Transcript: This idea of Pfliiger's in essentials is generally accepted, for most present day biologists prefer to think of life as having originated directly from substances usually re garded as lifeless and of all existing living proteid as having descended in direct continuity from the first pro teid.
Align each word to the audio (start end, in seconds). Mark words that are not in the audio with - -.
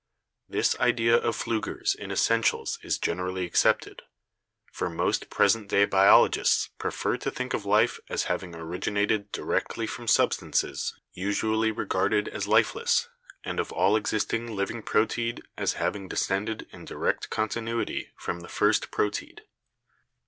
This 0.49 0.75
idea 0.79 1.15
of 1.15 1.37
Pfliiger's 1.37 1.93
in 1.93 2.09
essentials 2.11 2.79
is 2.81 2.97
generally 2.97 3.45
accepted, 3.45 4.01
for 4.71 4.89
most 4.89 5.29
present 5.29 5.69
day 5.69 5.85
biologists 5.85 6.69
prefer 6.79 7.17
to 7.17 7.29
think 7.29 7.53
of 7.53 7.67
life 7.67 7.99
as 8.09 8.23
having 8.23 8.55
originated 8.55 9.31
directly 9.31 9.85
from 9.85 10.07
substances 10.07 10.95
usually 11.13 11.71
re 11.71 11.85
garded 11.85 12.27
as 12.29 12.47
lifeless 12.47 13.09
and 13.43 13.59
of 13.59 13.71
all 13.71 13.95
existing 13.95 14.55
living 14.55 14.81
proteid 14.81 15.43
as 15.55 15.73
having 15.73 16.07
descended 16.07 16.65
in 16.71 16.83
direct 16.83 17.29
continuity 17.29 18.09
from 18.17 18.39
the 18.39 18.49
first 18.49 18.89
pro 18.89 19.11
teid. 19.11 19.41